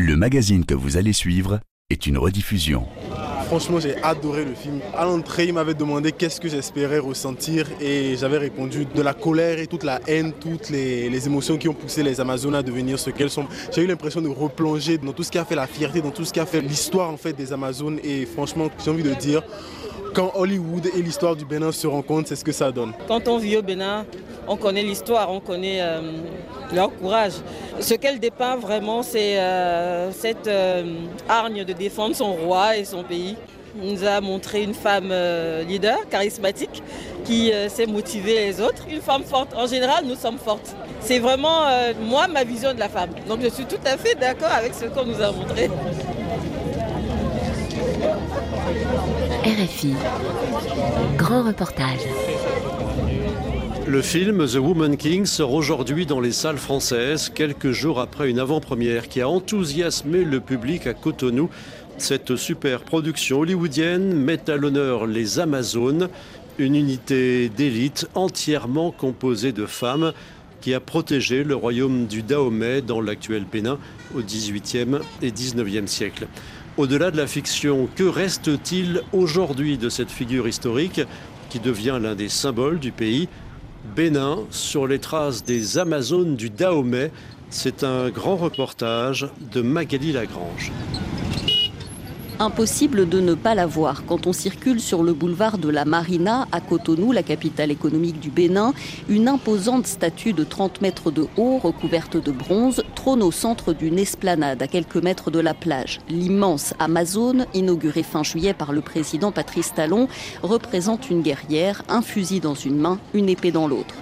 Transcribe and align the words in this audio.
Le 0.00 0.16
magazine 0.16 0.64
que 0.64 0.74
vous 0.74 0.96
allez 0.96 1.12
suivre 1.12 1.58
est 1.90 2.06
une 2.06 2.18
rediffusion. 2.18 2.86
Franchement, 3.46 3.80
j'ai 3.80 4.00
adoré 4.04 4.44
le 4.44 4.54
film. 4.54 4.78
À 4.96 5.04
l'entrée, 5.04 5.46
il 5.46 5.54
m'avait 5.54 5.74
demandé 5.74 6.12
qu'est-ce 6.12 6.40
que 6.40 6.48
j'espérais 6.48 7.00
ressentir 7.00 7.66
et 7.80 8.14
j'avais 8.16 8.38
répondu 8.38 8.86
de 8.94 9.02
la 9.02 9.12
colère 9.12 9.58
et 9.58 9.66
toute 9.66 9.82
la 9.82 10.00
haine, 10.06 10.32
toutes 10.38 10.70
les, 10.70 11.26
émotions 11.26 11.58
qui 11.58 11.68
ont 11.68 11.74
poussé 11.74 12.04
les 12.04 12.20
Amazones 12.20 12.54
à 12.54 12.62
devenir 12.62 12.96
ce 12.96 13.10
qu'elles 13.10 13.28
sont. 13.28 13.46
J'ai 13.74 13.82
eu 13.82 13.88
l'impression 13.88 14.20
de 14.20 14.28
replonger 14.28 14.98
dans 14.98 15.12
tout 15.12 15.24
ce 15.24 15.32
qui 15.32 15.38
a 15.38 15.44
fait 15.44 15.56
la 15.56 15.66
fierté, 15.66 16.00
dans 16.00 16.12
tout 16.12 16.24
ce 16.24 16.32
qui 16.32 16.38
a 16.38 16.46
fait 16.46 16.60
l'histoire 16.60 17.10
en 17.10 17.16
fait 17.16 17.32
des 17.32 17.52
Amazones 17.52 17.98
et 18.04 18.24
franchement, 18.24 18.68
j'ai 18.84 18.92
envie 18.92 19.02
de 19.02 19.14
dire 19.14 19.42
quand 20.14 20.32
Hollywood 20.34 20.86
et 20.96 21.02
l'histoire 21.02 21.36
du 21.36 21.44
Bénin 21.44 21.72
se 21.72 21.86
rencontrent, 21.86 22.28
c'est 22.28 22.36
ce 22.36 22.44
que 22.44 22.52
ça 22.52 22.70
donne. 22.72 22.92
Quand 23.06 23.28
on 23.28 23.38
vit 23.38 23.56
au 23.56 23.62
Bénin, 23.62 24.04
on 24.46 24.56
connaît 24.56 24.82
l'histoire, 24.82 25.30
on 25.30 25.40
connaît 25.40 25.78
euh, 25.80 26.00
leur 26.72 26.94
courage. 26.96 27.34
Ce 27.80 27.94
qu'elle 27.94 28.18
dépeint 28.18 28.56
vraiment, 28.56 29.02
c'est 29.02 29.38
euh, 29.38 30.10
cette 30.12 30.46
euh, 30.46 30.84
hargne 31.28 31.64
de 31.64 31.72
défendre 31.72 32.16
son 32.16 32.32
roi 32.32 32.76
et 32.76 32.84
son 32.84 33.04
pays. 33.04 33.36
Elle 33.80 33.92
nous 33.92 34.04
a 34.04 34.20
montré 34.20 34.62
une 34.64 34.74
femme 34.74 35.12
leader, 35.68 35.98
charismatique, 36.10 36.82
qui 37.24 37.52
sait 37.68 37.86
motiver 37.86 38.46
les 38.46 38.60
autres. 38.60 38.86
Une 38.90 39.02
femme 39.02 39.22
forte. 39.22 39.54
En 39.54 39.66
général, 39.66 40.04
nous 40.04 40.16
sommes 40.16 40.38
fortes. 40.38 40.74
C'est 41.00 41.20
vraiment, 41.20 41.66
moi, 42.02 42.26
ma 42.26 42.42
vision 42.42 42.74
de 42.74 42.80
la 42.80 42.88
femme. 42.88 43.10
Donc 43.28 43.40
je 43.40 43.48
suis 43.48 43.66
tout 43.66 43.78
à 43.84 43.96
fait 43.96 44.16
d'accord 44.16 44.50
avec 44.50 44.74
ce 44.74 44.86
qu'on 44.86 45.04
nous 45.04 45.22
a 45.22 45.30
montré. 45.30 45.68
RFI. 49.44 49.94
Grand 51.16 51.44
reportage. 51.44 52.00
Le 53.86 54.02
film 54.02 54.44
The 54.46 54.56
Woman 54.56 54.96
King 54.96 55.26
sort 55.26 55.54
aujourd'hui 55.54 56.06
dans 56.06 56.18
les 56.18 56.32
salles 56.32 56.58
françaises, 56.58 57.30
quelques 57.32 57.70
jours 57.70 58.00
après 58.00 58.30
une 58.30 58.40
avant-première 58.40 59.08
qui 59.08 59.20
a 59.20 59.28
enthousiasmé 59.28 60.24
le 60.24 60.40
public 60.40 60.88
à 60.88 60.94
Cotonou. 60.94 61.50
Cette 61.98 62.34
super 62.34 62.80
production 62.80 63.40
hollywoodienne 63.40 64.12
met 64.12 64.50
à 64.50 64.56
l'honneur 64.56 65.06
les 65.06 65.38
Amazones, 65.38 66.08
une 66.58 66.74
unité 66.74 67.48
d'élite 67.48 68.08
entièrement 68.16 68.90
composée 68.90 69.52
de 69.52 69.66
femmes 69.66 70.12
qui 70.60 70.74
a 70.74 70.80
protégé 70.80 71.44
le 71.44 71.54
royaume 71.54 72.06
du 72.06 72.22
Dahomey 72.22 72.82
dans 72.82 73.00
l'actuel 73.00 73.44
Bénin 73.44 73.78
au 74.14 74.20
XVIIIe 74.20 74.98
et 75.22 75.30
XIXe 75.30 75.90
siècle. 75.90 76.26
Au-delà 76.78 77.10
de 77.10 77.16
la 77.16 77.26
fiction, 77.26 77.88
que 77.96 78.04
reste-t-il 78.04 79.02
aujourd'hui 79.12 79.78
de 79.78 79.88
cette 79.88 80.12
figure 80.12 80.46
historique 80.46 81.00
qui 81.50 81.58
devient 81.58 81.98
l'un 82.00 82.14
des 82.14 82.28
symboles 82.28 82.78
du 82.78 82.92
pays? 82.92 83.28
Bénin, 83.96 84.44
sur 84.52 84.86
les 84.86 85.00
traces 85.00 85.42
des 85.42 85.78
Amazones 85.78 86.36
du 86.36 86.50
Dahomey, 86.50 87.10
c'est 87.50 87.82
un 87.82 88.10
grand 88.10 88.36
reportage 88.36 89.28
de 89.52 89.60
Magali 89.60 90.12
Lagrange. 90.12 90.70
Impossible 92.40 93.08
de 93.08 93.18
ne 93.18 93.34
pas 93.34 93.56
la 93.56 93.66
voir 93.66 94.04
quand 94.06 94.28
on 94.28 94.32
circule 94.32 94.78
sur 94.78 95.02
le 95.02 95.12
boulevard 95.12 95.58
de 95.58 95.68
la 95.68 95.84
Marina 95.84 96.46
à 96.52 96.60
Cotonou, 96.60 97.10
la 97.10 97.24
capitale 97.24 97.72
économique 97.72 98.20
du 98.20 98.30
Bénin. 98.30 98.74
Une 99.08 99.26
imposante 99.26 99.88
statue 99.88 100.32
de 100.32 100.44
30 100.44 100.80
mètres 100.80 101.10
de 101.10 101.26
haut, 101.36 101.58
recouverte 101.58 102.16
de 102.16 102.30
bronze, 102.30 102.84
au 103.16 103.32
centre 103.32 103.72
d'une 103.72 103.98
esplanade 103.98 104.62
à 104.62 104.68
quelques 104.68 104.96
mètres 104.96 105.30
de 105.30 105.38
la 105.38 105.54
plage. 105.54 106.00
L'immense 106.10 106.74
Amazone, 106.78 107.46
inaugurée 107.54 108.02
fin 108.02 108.22
juillet 108.22 108.52
par 108.52 108.72
le 108.72 108.82
président 108.82 109.32
Patrice 109.32 109.72
Talon, 109.74 110.08
représente 110.42 111.08
une 111.08 111.22
guerrière, 111.22 111.82
un 111.88 112.02
fusil 112.02 112.40
dans 112.40 112.54
une 112.54 112.76
main, 112.76 112.98
une 113.14 113.30
épée 113.30 113.50
dans 113.50 113.66
l'autre. 113.66 113.94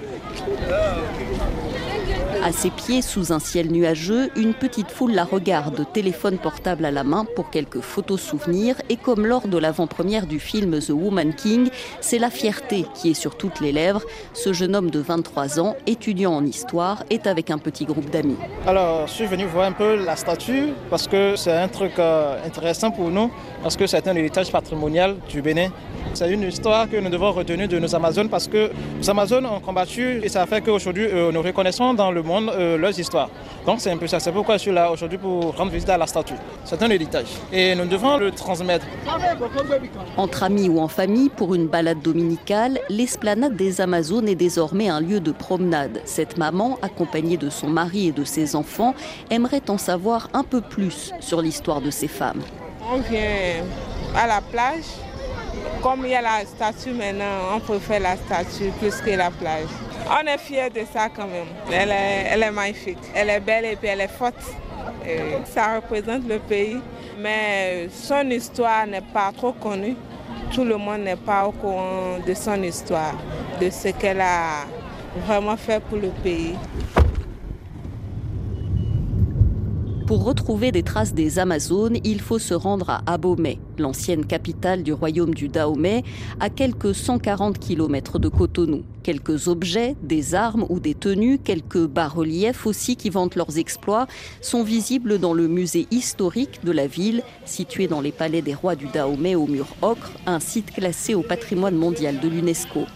À 2.47 2.53
ses 2.53 2.71
pieds, 2.71 3.03
sous 3.03 3.33
un 3.33 3.41
ciel 3.41 3.73
nuageux, 3.73 4.31
une 4.37 4.55
petite 4.55 4.93
foule 4.93 5.11
la 5.11 5.25
regarde, 5.25 5.85
téléphone 5.93 6.39
portable 6.39 6.85
à 6.85 6.93
la 6.93 7.03
main 7.03 7.27
pour 7.35 7.51
quelques 7.51 7.81
photos 7.81 8.21
souvenirs. 8.21 8.77
Et 8.89 8.97
comme 8.97 9.27
lors 9.27 9.49
de 9.49 9.59
l'avant-première 9.59 10.29
du 10.29 10.39
film 10.39 10.79
The 10.79 10.91
Woman 10.91 11.35
King, 11.35 11.71
c'est 12.01 12.21
la 12.21 12.31
fierté 12.31 12.87
qui 12.95 13.11
est 13.11 13.15
sur 13.15 13.37
toutes 13.37 13.59
les 13.59 13.73
lèvres. 13.73 14.03
Ce 14.33 14.53
jeune 14.53 14.77
homme 14.77 14.93
de 14.93 15.01
23 15.01 15.59
ans, 15.59 15.75
étudiant 15.89 16.35
en 16.35 16.47
histoire, 16.47 17.03
est 17.11 17.27
avec 17.27 17.51
un 17.51 17.59
petit 17.59 17.85
groupe 17.85 18.11
d'amis. 18.11 18.37
Alors, 18.65 19.09
je 19.09 19.13
suis 19.13 19.27
venu 19.27 19.47
voir 19.47 19.67
un 19.67 19.73
peu 19.73 19.97
la 19.97 20.15
statue 20.15 20.69
parce 20.89 21.09
que 21.09 21.35
c'est 21.35 21.51
un 21.51 21.67
truc 21.67 21.99
euh, 21.99 22.39
intéressant 22.47 22.93
pour 22.93 23.11
nous, 23.11 23.29
parce 23.65 23.77
que 23.77 23.89
c'est 23.89 24.07
un 24.07 24.15
héritage 24.15 24.53
patrimonial 24.53 25.17
du 25.29 25.43
Bénin. 25.43 25.73
C'est 26.17 26.33
une 26.33 26.45
histoire 26.45 26.89
que 26.89 26.97
nous 26.97 27.11
devons 27.11 27.31
retenir 27.31 27.69
de 27.69 27.79
nos 27.79 27.95
Amazones 27.95 28.31
parce 28.31 28.49
que 28.49 28.71
les 28.99 29.11
Amazones 29.11 29.45
ont 29.45 29.61
combattu 29.61 30.23
et 30.23 30.31
ça 30.31 30.47
fait 30.47 30.63
qu'aujourd'hui 30.63 31.05
euh, 31.05 31.31
nous 31.31 31.43
reconnaissons 31.43 31.93
dans 31.93 32.11
le 32.11 32.23
monde 32.23 32.51
euh, 32.55 32.79
leurs 32.79 32.99
histoires. 32.99 33.29
Donc 33.67 33.83
c'est 33.83 33.91
un 33.91 33.99
peu 33.99 34.07
ça. 34.07 34.19
C'est 34.19 34.33
pourquoi 34.33 34.57
je 34.57 34.63
suis 34.63 34.73
là 34.73 34.91
aujourd'hui 34.91 35.19
pour 35.19 35.55
rendre 35.55 35.71
visite 35.71 35.91
à 35.91 35.99
la 35.99 36.07
statue. 36.07 36.33
C'est 36.65 36.83
un 36.83 36.89
héritage 36.89 37.27
et 37.53 37.75
nous 37.75 37.85
devons 37.85 38.17
le 38.17 38.31
transmettre. 38.31 38.87
Entre 40.17 40.43
amis 40.43 40.71
ou 40.71 40.81
en 40.81 40.89
famille, 40.89 41.29
pour 41.29 41.55
une 41.55 41.67
balade 41.67 42.01
dominicale, 42.01 42.81
l'esplanade 42.89 43.55
des 43.55 43.83
Amazones 43.83 44.27
est 44.27 44.37
désormais 44.37 44.89
un 44.89 45.01
lieu 45.01 45.21
de 45.21 45.33
promenade. 45.33 46.01
Cette 46.07 46.39
maman, 46.39 46.79
accompagnée 46.81 47.37
de 47.37 47.51
son 47.51 47.69
mari 47.69 48.09
et 48.09 48.13
de 48.13 48.25
ses 48.25 48.57
enfants, 48.57 48.95
aimerait 49.29 49.69
en 49.69 49.77
savoir 49.77 50.31
un 50.33 50.45
peu 50.45 50.63
plus 50.63 51.13
sur 51.21 51.43
l'histoire 51.43 51.83
de 51.83 51.91
ces 51.91 52.09
femmes. 52.09 52.41
On 52.91 53.01
vient 53.01 53.67
à 54.15 54.27
la 54.27 54.41
plage 54.41 54.87
comme 55.83 56.05
il 56.05 56.11
y 56.11 56.15
a 56.15 56.23
la 56.23 56.45
statue 56.45 56.93
maintenant, 56.93 57.55
on 57.55 57.61
préfère 57.61 58.01
la 58.01 58.17
statue 58.17 58.71
plus 58.79 59.01
que 59.01 59.11
la 59.11 59.31
plage. 59.31 59.69
On 60.09 60.27
est 60.27 60.39
fiers 60.39 60.71
de 60.71 60.83
ça 60.93 61.09
quand 61.09 61.27
même. 61.27 61.47
Elle 61.71 61.91
est, 61.91 62.27
elle 62.31 62.43
est 62.43 62.51
magnifique. 62.51 62.99
Elle 63.15 63.31
est 63.31 63.41
belle 63.41 63.65
et 63.65 63.77
puis 63.77 63.89
elle 63.89 64.01
est 64.01 64.09
forte. 64.09 64.35
ça 65.47 65.77
représente 65.77 66.29
le 66.29 66.39
pays. 66.39 66.79
Mais 67.19 67.89
son 67.91 68.29
histoire 68.31 68.87
n'est 68.87 69.01
pas 69.01 69.33
trop 69.37 69.53
connue. 69.53 69.97
Tout 70.53 70.65
le 70.65 70.77
monde 70.77 71.01
n'est 71.01 71.17
pas 71.17 71.47
au 71.47 71.53
courant 71.53 72.19
de 72.25 72.35
son 72.35 72.63
histoire, 72.63 73.15
de 73.61 73.69
ce 73.71 73.89
qu'elle 73.89 74.21
a 74.21 74.65
vraiment 75.27 75.57
fait 75.57 75.83
pour 75.83 75.99
le 75.99 76.11
pays. 76.23 76.55
Pour 80.07 80.23
retrouver 80.23 80.71
des 80.71 80.85
traces 80.85 81.15
des 81.15 81.41
Amazones, 81.41 81.99
il 82.05 82.21
faut 82.21 82.39
se 82.39 82.55
rendre 82.55 82.91
à 82.91 83.03
Abomey, 83.07 83.59
l'ancienne 83.77 84.25
capitale 84.25 84.85
du 84.85 84.93
royaume 84.93 85.35
du 85.35 85.49
Dahomey, 85.49 86.05
à 86.39 86.49
quelques 86.49 86.95
140 86.95 87.59
km 87.59 88.21
de 88.21 88.29
Cotonou. 88.29 88.85
Quelques 89.03 89.49
objets, 89.49 89.97
des 90.05 90.37
armes 90.37 90.65
ou 90.69 90.79
des 90.79 90.95
tenues, 90.95 91.39
quelques 91.39 91.87
bas-reliefs 91.89 92.67
aussi 92.67 92.95
qui 92.95 93.11
vantent 93.11 93.35
leurs 93.35 93.59
exploits, 93.59 94.07
sont 94.41 94.63
visibles 94.63 95.19
dans 95.19 95.35
le 95.35 95.49
musée 95.49 95.89
historique 95.91 96.61
de 96.65 96.71
la 96.71 96.87
ville, 96.87 97.25
situé 97.45 97.89
dans 97.89 98.01
les 98.01 98.13
palais 98.13 98.43
des 98.43 98.55
rois 98.55 98.77
du 98.77 98.87
Dahomey 98.87 99.35
au 99.35 99.49
mur 99.49 99.67
ocre, 99.83 100.13
un 100.27 100.39
site 100.39 100.71
classé 100.71 101.17
au 101.17 101.23
patrimoine 101.23 101.75
mondial 101.75 102.21
de 102.21 102.29
l'UNESCO. 102.29 102.87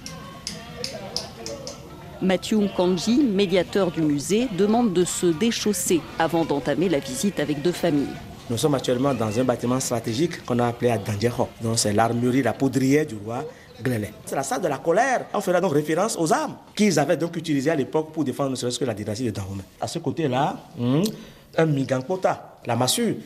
Mathieu 2.23 2.59
Nkanji, 2.59 3.23
médiateur 3.23 3.91
du 3.91 4.03
musée, 4.03 4.49
demande 4.59 4.93
de 4.93 5.05
se 5.05 5.27
déchausser 5.27 6.03
avant 6.19 6.45
d'entamer 6.45 6.89
la 6.91 6.99
visite 6.99 7.41
avec 7.41 7.63
deux 7.63 7.73
familles. 7.73 8.13
Nous 8.51 8.59
sommes 8.59 8.75
actuellement 8.75 9.15
dans 9.15 9.39
un 9.39 9.45
bâtiment 9.45 9.81
stratégique 9.81 10.45
qu'on 10.45 10.59
a 10.59 10.67
appelé 10.67 10.91
Adandjeho. 10.91 11.49
Donc 11.63 11.79
c'est 11.79 11.95
l'armurerie, 11.95 12.43
la 12.43 12.53
poudrière 12.53 13.07
du 13.07 13.15
roi 13.25 13.45
Glélé. 13.83 14.11
C'est 14.27 14.37
la 14.37 14.43
salle 14.43 14.61
de 14.61 14.69
la 14.69 14.77
colère. 14.77 15.27
On 15.33 15.41
fera 15.41 15.63
donc 15.63 15.73
référence 15.73 16.19
aux 16.19 16.31
armes 16.31 16.57
qu'ils 16.77 16.99
avaient 16.99 17.17
donc 17.17 17.35
utilisées 17.37 17.71
à 17.71 17.75
l'époque 17.75 18.13
pour 18.13 18.23
défendre 18.23 18.51
ne 18.51 18.57
serait-ce 18.57 18.79
que 18.79 18.85
la 18.85 18.93
dynastie 18.93 19.25
de 19.25 19.31
Dahomey. 19.31 19.63
À 19.81 19.87
ce 19.87 19.99
côté-là, 19.99 20.57
hmm, 20.77 21.03
un 21.57 21.67
migangpota, 21.67 22.59
la 22.67 22.77
massue. 22.77 23.17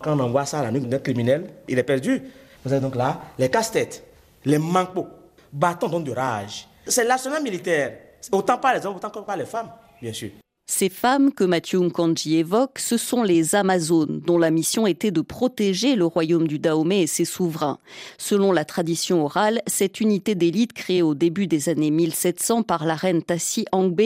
Quand 0.00 0.18
on 0.18 0.20
envoie 0.24 0.46
ça 0.46 0.58
à 0.58 0.62
la 0.64 0.72
nuit 0.72 0.80
d'un 0.80 0.98
criminel, 0.98 1.44
il 1.68 1.78
est 1.78 1.84
perdu. 1.84 2.20
Vous 2.64 2.72
avez 2.72 2.80
donc 2.82 2.96
là 2.96 3.20
les 3.38 3.48
casse-têtes, 3.48 4.02
les 4.44 4.58
manquos, 4.58 5.06
bâtons 5.52 6.00
de 6.00 6.10
rage. 6.10 6.66
C'est 6.88 7.04
l'arsenal 7.04 7.40
militaire 7.44 7.92
Autant 8.30 8.58
pas 8.58 8.74
les 8.74 8.86
hommes, 8.86 8.96
autant 8.96 9.10
pas 9.10 9.36
les 9.36 9.46
femmes, 9.46 9.70
bien 10.00 10.12
sûr. 10.12 10.30
Ces 10.66 10.88
femmes 10.88 11.32
que 11.32 11.44
Mathieu 11.44 11.80
Nkanji 11.80 12.36
évoque, 12.36 12.78
ce 12.78 12.96
sont 12.96 13.22
les 13.22 13.54
Amazones, 13.54 14.20
dont 14.24 14.38
la 14.38 14.50
mission 14.50 14.86
était 14.86 15.10
de 15.10 15.20
protéger 15.20 15.96
le 15.96 16.06
royaume 16.06 16.48
du 16.48 16.58
Dahomey 16.58 17.02
et 17.02 17.06
ses 17.06 17.24
souverains. 17.24 17.78
Selon 18.16 18.52
la 18.52 18.64
tradition 18.64 19.24
orale, 19.24 19.60
cette 19.66 20.00
unité 20.00 20.34
d'élite 20.34 20.72
créée 20.72 21.02
au 21.02 21.14
début 21.14 21.46
des 21.46 21.68
années 21.68 21.90
1700 21.90 22.62
par 22.62 22.86
la 22.86 22.94
reine 22.94 23.22
Tassi 23.22 23.64
Angbe 23.70 24.00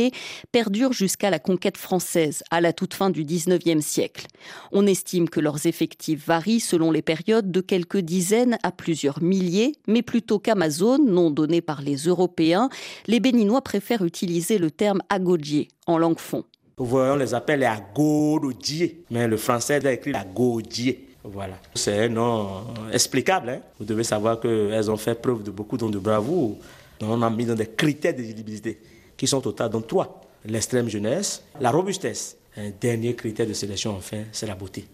perdure 0.51 0.93
jusqu'à 0.93 1.31
la 1.31 1.39
conquête 1.39 1.77
française, 1.77 2.43
à 2.51 2.61
la 2.61 2.73
toute 2.73 2.95
fin 2.95 3.11
du 3.11 3.25
19e 3.25 3.81
siècle. 3.81 4.27
On 4.73 4.87
estime 4.87 5.29
que 5.29 5.41
leurs 5.41 5.67
effectifs 5.67 6.27
varient 6.27 6.61
selon 6.61 6.91
les 6.91 7.03
périodes 7.03 7.53
de 7.53 7.61
quelques 7.61 7.99
dizaines 7.99 8.59
à 8.63 8.73
plusieurs 8.73 9.23
milliers, 9.23 9.77
mais 9.87 10.03
plutôt 10.03 10.39
qu'Amazone, 10.39 11.07
nom 11.07 11.31
donné 11.31 11.61
par 11.61 11.81
les 11.81 11.97
Européens, 11.97 12.71
les 13.07 13.21
Béninois 13.21 13.63
préfèrent 13.63 14.05
utiliser 14.05 14.59
le 14.59 14.71
terme 14.71 15.01
agodjier 15.11 15.69
en 15.87 15.99
langue 15.99 16.19
fond. 16.19 16.45
On 16.79 17.17
les 17.17 17.33
appelle 17.33 17.61
les 17.61 17.67
agodiers, 17.67 19.05
mais 19.11 19.27
le 19.27 19.37
français 19.37 19.85
a 19.87 19.93
écrit 19.93 20.15
agodier. 20.15 21.09
Voilà. 21.25 21.55
C'est 21.75 22.09
nom 22.09 22.65
explicable. 22.93 23.49
Hein. 23.49 23.61
Vous 23.79 23.85
devez 23.85 24.05
savoir 24.05 24.39
qu'elles 24.39 24.91
ont 24.91 24.97
fait 24.97 25.15
preuve 25.15 25.43
de 25.43 25.51
beaucoup 25.51 25.77
de 25.77 25.99
bravoure. 25.99 26.57
On 27.01 27.23
a 27.23 27.31
mis 27.31 27.47
dans 27.47 27.55
des 27.55 27.67
critères 27.67 28.15
d'éligibilité 28.15 28.79
qui 29.17 29.27
sont 29.27 29.41
total 29.41 29.71
dans 29.71 29.81
trois. 29.81 30.21
L'extrême 30.45 30.89
jeunesse, 30.89 31.43
la 31.61 31.71
robustesse. 31.71 32.37
Un 32.57 32.71
dernier 32.81 33.15
critère 33.15 33.47
de 33.47 33.53
sélection, 33.53 33.97
enfin, 33.97 34.25
c'est 34.33 34.47
la 34.47 34.55
beauté. 34.55 34.87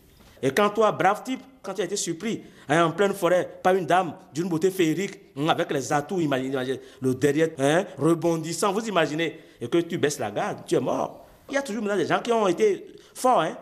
Et 0.43 0.50
quand 0.50 0.71
toi, 0.71 0.91
brave 0.91 1.23
type, 1.23 1.41
quand 1.62 1.75
tu 1.75 1.83
as 1.83 1.85
été 1.85 1.95
surpris 1.95 2.43
hein, 2.69 2.87
en 2.87 2.91
pleine 2.91 3.15
forêt 3.15 3.49
par 3.62 3.75
une 3.77 3.87
dame 3.87 4.15
d'une 4.35 4.49
beauté 4.49 4.71
féerique, 4.71 5.21
avec 5.49 5.71
les 5.71 5.93
atouts, 5.93 6.21
imaginez, 6.21 6.81
le 7.00 7.15
derrière 7.15 7.50
hein, 7.59 7.85
rebondissant, 7.97 8.73
vous 8.73 8.85
imaginez, 8.88 9.38
et 9.62 9.69
que 9.69 9.79
tu 9.79 9.97
baisses 9.97 10.19
la 10.19 10.31
garde, 10.32 10.59
tu 10.67 10.75
es 10.75 10.81
mort. 10.81 11.25
Il 11.49 11.55
y 11.55 11.56
a 11.56 11.62
toujours 11.62 11.82
des 11.82 12.06
gens 12.06 12.20
qui 12.20 12.32
ont 12.32 12.49
été 12.49 12.85
forts, 13.14 13.43
hein. 13.43 13.56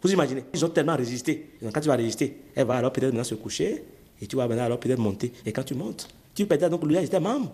Vous 0.00 0.12
imaginez, 0.12 0.44
ils 0.54 0.64
ont 0.64 0.68
tellement 0.68 0.96
résisté. 0.96 1.50
quand 1.72 1.80
tu 1.80 1.88
vas 1.88 1.96
résister, 1.96 2.42
elle 2.54 2.66
va 2.66 2.74
alors 2.74 2.92
peut-être 2.92 3.22
se 3.24 3.34
coucher, 3.34 3.84
et 4.20 4.26
tu 4.26 4.36
vas 4.36 4.46
maintenant 4.46 4.64
alors 4.64 4.78
peut-être 4.78 4.98
monter. 4.98 5.32
Et 5.44 5.52
quand 5.52 5.64
tu 5.64 5.74
montes, 5.74 6.08
tu 6.34 6.46
perdras 6.46 6.68
donc 6.68 6.84
lui, 6.84 6.96
était 6.96 7.20
membre. 7.20 7.52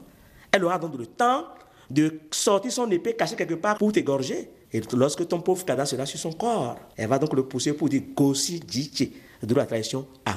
Elle 0.52 0.64
aura 0.64 0.79
donc 0.79 0.96
le 0.96 1.06
temps 1.06 1.44
de 1.90 2.20
sortir 2.31 2.70
son 2.73 2.90
épée 2.90 3.14
cachée 3.14 3.37
quelque 3.37 3.55
part 3.55 3.76
pour 3.79 3.93
t'égorger. 3.93 4.50
Et 4.73 4.82
lorsque 4.94 5.26
ton 5.26 5.40
pauvre 5.40 5.64
cadavre 5.64 5.88
sera 5.88 6.05
sur 6.05 6.19
son 6.19 6.32
corps, 6.32 6.76
elle 6.96 7.08
va 7.08 7.19
donc 7.19 7.32
le 7.35 7.44
pousser 7.44 7.73
pour 7.73 7.88
dire 7.88 8.02
Gossi 8.14 8.61
Djiché, 8.67 9.12
de 9.43 9.55
la 9.55 9.64
tradition 9.64 10.06
à 10.26 10.37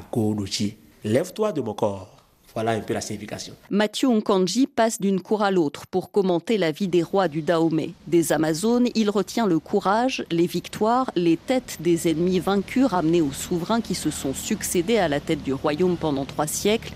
Lève-toi 1.03 1.51
de 1.51 1.61
mon 1.61 1.73
corps. 1.73 2.20
Voilà 2.53 2.71
un 2.71 2.81
peu 2.81 2.93
la 2.93 3.01
signification. 3.01 3.53
Mathieu 3.69 4.09
Nkanji 4.09 4.67
passe 4.67 4.99
d'une 4.99 5.21
cour 5.21 5.41
à 5.41 5.51
l'autre 5.51 5.87
pour 5.87 6.11
commenter 6.11 6.57
la 6.57 6.71
vie 6.71 6.87
des 6.87 7.03
rois 7.03 7.27
du 7.27 7.41
Dahomey. 7.41 7.93
Des 8.07 8.33
Amazones, 8.33 8.89
il 8.95 9.09
retient 9.09 9.45
le 9.45 9.59
courage, 9.59 10.25
les 10.31 10.47
victoires, 10.47 11.11
les 11.15 11.37
têtes 11.37 11.77
des 11.79 12.09
ennemis 12.09 12.39
vaincus 12.39 12.85
ramenés 12.85 13.21
aux 13.21 13.31
souverains 13.31 13.81
qui 13.81 13.95
se 13.95 14.09
sont 14.11 14.33
succédés 14.33 14.97
à 14.97 15.07
la 15.07 15.19
tête 15.19 15.43
du 15.43 15.53
royaume 15.53 15.97
pendant 15.97 16.25
trois 16.25 16.47
siècles. 16.47 16.93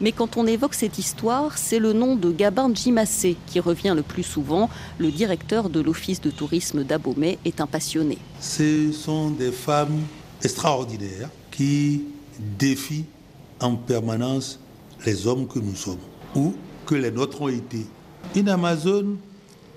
Mais 0.00 0.10
quand 0.10 0.36
on 0.36 0.46
évoque 0.46 0.74
cette 0.74 0.98
histoire, 0.98 1.58
c'est 1.58 1.78
le 1.78 1.92
nom 1.92 2.16
de 2.16 2.32
Gabin 2.32 2.72
Djimassé 2.74 3.36
qui 3.46 3.60
revient 3.60 3.92
le 3.94 4.02
plus 4.02 4.24
souvent. 4.24 4.68
Le 4.98 5.10
directeur 5.10 5.70
de 5.70 5.80
l'office 5.80 6.20
de 6.20 6.30
tourisme 6.30 6.82
d'Abomey 6.82 7.38
est 7.44 7.60
un 7.60 7.66
passionné. 7.66 8.18
Ce 8.40 8.90
sont 8.90 9.30
des 9.30 9.52
femmes 9.52 10.00
extraordinaires 10.42 11.30
qui 11.52 12.04
défient 12.58 13.04
en 13.60 13.76
permanence 13.76 14.58
les 15.04 15.26
hommes 15.26 15.46
que 15.46 15.58
nous 15.58 15.74
sommes 15.74 15.98
ou 16.34 16.54
que 16.86 16.94
les 16.94 17.10
nôtres 17.10 17.40
ont 17.42 17.48
été. 17.48 17.86
Une 18.34 18.48
Amazone, 18.48 19.18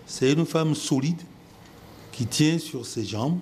c'est 0.06 0.32
une 0.32 0.46
femme 0.46 0.76
solide 0.76 1.22
qui 2.12 2.26
tient 2.26 2.60
sur 2.60 2.86
ses 2.86 3.06
jambes 3.06 3.40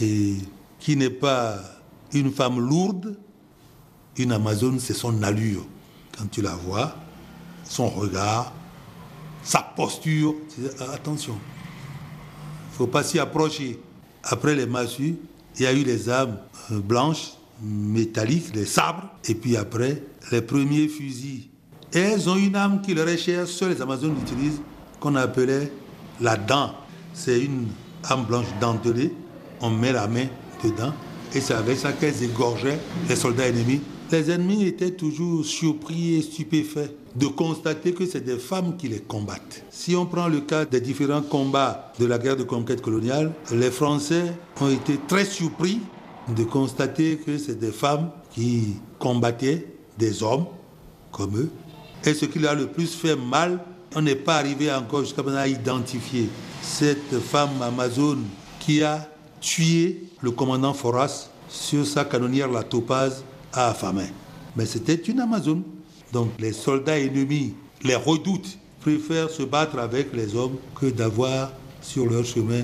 et 0.00 0.36
qui 0.78 0.96
n'est 0.96 1.10
pas 1.10 1.58
une 2.12 2.32
femme 2.32 2.58
lourde. 2.60 3.18
Une 4.16 4.32
Amazone, 4.32 4.78
c'est 4.80 4.94
son 4.94 5.22
allure. 5.22 5.66
Quand 6.16 6.30
tu 6.30 6.40
la 6.40 6.54
vois, 6.54 6.94
son 7.64 7.88
regard, 7.88 8.52
sa 9.42 9.60
posture, 9.60 10.34
ah, 10.80 10.92
attention, 10.94 11.34
il 11.34 12.72
ne 12.72 12.76
faut 12.76 12.86
pas 12.86 13.02
s'y 13.02 13.18
approcher. 13.18 13.80
Après 14.22 14.54
les 14.54 14.66
massues, 14.66 15.16
il 15.56 15.62
y 15.62 15.66
a 15.66 15.72
eu 15.72 15.84
les 15.84 16.08
âmes 16.08 16.38
euh, 16.70 16.80
blanches, 16.80 17.32
métalliques, 17.62 18.54
les 18.54 18.64
sabres, 18.64 19.08
et 19.28 19.34
puis 19.34 19.56
après, 19.56 20.02
les 20.32 20.42
premiers 20.42 20.88
fusils. 20.88 21.48
Et 21.92 21.98
elles 21.98 22.28
ont 22.28 22.36
une 22.36 22.56
âme 22.56 22.80
qui 22.82 22.94
leur 22.94 23.08
est 23.08 23.16
chère, 23.16 23.46
seuls 23.46 23.72
les 23.72 23.82
Amazones 23.82 24.16
utilisent, 24.20 24.60
qu'on 25.00 25.14
appelait 25.14 25.70
la 26.20 26.36
dent. 26.36 26.72
C'est 27.12 27.40
une 27.40 27.66
âme 28.04 28.24
blanche 28.24 28.46
dentelée, 28.60 29.12
on 29.60 29.70
met 29.70 29.92
la 29.92 30.08
main 30.08 30.26
dedans, 30.62 30.92
et 31.34 31.40
c'est 31.40 31.54
avec 31.54 31.78
ça 31.78 31.92
qu'elles 31.92 32.22
égorgeaient 32.22 32.80
les 33.08 33.16
soldats 33.16 33.48
ennemis. 33.48 33.80
Les 34.10 34.30
ennemis 34.30 34.64
étaient 34.64 34.92
toujours 34.92 35.44
surpris 35.44 36.14
et 36.14 36.22
stupéfaits 36.22 36.90
de 37.16 37.26
constater 37.26 37.92
que 37.92 38.06
c'est 38.06 38.24
des 38.24 38.38
femmes 38.38 38.76
qui 38.76 38.88
les 38.88 39.00
combattent. 39.00 39.64
Si 39.70 39.94
on 39.94 40.06
prend 40.06 40.28
le 40.28 40.40
cas 40.40 40.64
des 40.64 40.80
différents 40.80 41.22
combats 41.22 41.92
de 41.98 42.06
la 42.06 42.18
guerre 42.18 42.36
de 42.36 42.42
conquête 42.42 42.80
coloniale, 42.80 43.32
les 43.52 43.70
Français 43.70 44.34
ont 44.60 44.70
été 44.70 44.98
très 45.08 45.24
surpris 45.24 45.80
de 46.28 46.44
constater 46.44 47.16
que 47.16 47.38
c'est 47.38 47.58
des 47.58 47.72
femmes 47.72 48.10
qui 48.32 48.76
combattaient 48.98 49.66
des 49.98 50.22
hommes 50.22 50.46
comme 51.12 51.36
eux. 51.38 51.50
Et 52.04 52.14
ce 52.14 52.24
qui 52.24 52.38
leur 52.38 52.52
a 52.52 52.54
le 52.54 52.66
plus 52.66 52.94
fait 52.94 53.16
mal, 53.16 53.60
on 53.94 54.02
n'est 54.02 54.14
pas 54.14 54.36
arrivé 54.36 54.72
encore 54.72 55.00
jusqu'à 55.00 55.22
maintenant 55.22 55.40
à 55.40 55.48
identifier 55.48 56.28
cette 56.62 57.18
femme 57.20 57.62
amazone 57.62 58.24
qui 58.60 58.82
a 58.82 59.08
tué 59.40 60.04
le 60.20 60.30
commandant 60.30 60.74
Foras 60.74 61.28
sur 61.48 61.86
sa 61.86 62.04
canonnière 62.04 62.50
la 62.50 62.62
Topaz 62.62 63.22
à 63.52 63.68
Afamé. 63.68 64.06
Mais 64.56 64.66
c'était 64.66 64.94
une 64.94 65.20
amazone. 65.20 65.62
Donc 66.12 66.30
les 66.38 66.52
soldats 66.52 66.98
ennemis 66.98 67.54
les 67.82 67.96
redoutent, 67.96 68.58
préfèrent 68.80 69.30
se 69.30 69.42
battre 69.42 69.78
avec 69.78 70.12
les 70.14 70.34
hommes 70.34 70.56
que 70.74 70.86
d'avoir 70.86 71.52
sur 71.80 72.06
leur 72.06 72.24
chemin 72.24 72.62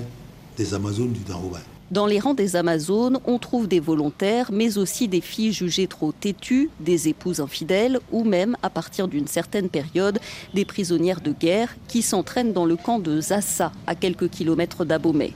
des 0.57 0.73
Amazones 0.73 1.11
du 1.11 1.19
Danrouba. 1.19 1.59
Dans 1.91 2.05
les 2.05 2.21
rangs 2.21 2.33
des 2.33 2.55
Amazones, 2.55 3.19
on 3.25 3.37
trouve 3.37 3.67
des 3.67 3.81
volontaires, 3.81 4.49
mais 4.53 4.77
aussi 4.77 5.09
des 5.09 5.19
filles 5.19 5.51
jugées 5.51 5.87
trop 5.87 6.13
têtues, 6.13 6.69
des 6.79 7.09
épouses 7.09 7.41
infidèles 7.41 7.99
ou 8.13 8.23
même, 8.23 8.55
à 8.63 8.69
partir 8.69 9.09
d'une 9.09 9.27
certaine 9.27 9.67
période, 9.67 10.17
des 10.53 10.63
prisonnières 10.63 11.19
de 11.19 11.33
guerre 11.33 11.75
qui 11.89 12.01
s'entraînent 12.01 12.53
dans 12.53 12.63
le 12.63 12.77
camp 12.77 12.99
de 12.99 13.19
Zassa, 13.19 13.73
à 13.87 13.95
quelques 13.95 14.29
kilomètres 14.29 14.85
d'Abomey. 14.85 15.33